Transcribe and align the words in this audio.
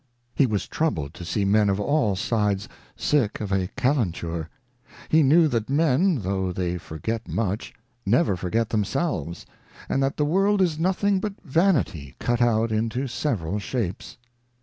He 0.33 0.47
was 0.47 0.67
troubled 0.67 1.13
to 1.13 1.23
see 1.23 1.45
men 1.45 1.69
of 1.69 1.79
all 1.79 2.15
sides 2.15 2.67
sick 2.97 3.39
of 3.39 3.51
a 3.51 3.67
calenture. 3.77 4.49
He 5.09 5.21
knew 5.21 5.47
that 5.49 5.69
men, 5.69 6.21
though 6.23 6.51
they 6.51 6.79
forget 6.79 7.27
much, 7.27 7.71
never 8.03 8.35
forget 8.35 8.69
themselves; 8.69 9.45
and 9.87 10.01
that 10.01 10.17
the 10.17 10.25
World 10.25 10.59
is 10.59 10.79
nothing 10.79 11.19
but 11.19 11.33
Vanity 11.43 12.15
cut 12.17 12.41
out 12.41 12.71
into 12.71 13.05
several 13.05 13.59
shapes. 13.59 14.17